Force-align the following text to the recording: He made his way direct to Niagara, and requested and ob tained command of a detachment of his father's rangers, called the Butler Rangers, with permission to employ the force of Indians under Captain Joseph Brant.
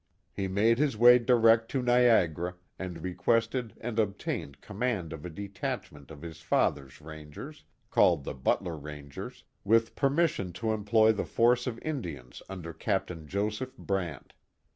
He 0.33 0.47
made 0.47 0.79
his 0.79 0.97
way 0.97 1.19
direct 1.19 1.69
to 1.69 1.81
Niagara, 1.83 2.55
and 2.79 3.03
requested 3.03 3.75
and 3.79 3.99
ob 3.99 4.17
tained 4.17 4.59
command 4.59 5.13
of 5.13 5.27
a 5.27 5.29
detachment 5.29 6.09
of 6.09 6.23
his 6.23 6.41
father's 6.41 7.01
rangers, 7.01 7.65
called 7.91 8.23
the 8.23 8.33
Butler 8.33 8.77
Rangers, 8.77 9.43
with 9.63 9.95
permission 9.95 10.53
to 10.53 10.73
employ 10.73 11.11
the 11.11 11.23
force 11.23 11.67
of 11.67 11.77
Indians 11.83 12.41
under 12.49 12.73
Captain 12.73 13.27
Joseph 13.27 13.77
Brant. 13.77 14.33